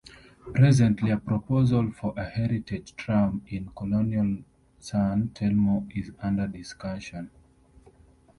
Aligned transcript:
Presently 0.55 1.11
a 1.11 1.17
proposal 1.17 1.91
for 1.91 2.15
a 2.17 2.23
heritage 2.27 2.95
tram 2.95 3.43
in 3.49 3.67
colonial 3.75 4.39
San 4.79 5.29
Telmo 5.29 5.87
is 5.95 6.09
under 6.23 6.47
discussion. 6.47 7.29